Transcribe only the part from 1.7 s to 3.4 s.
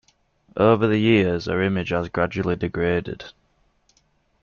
has gradually degraded.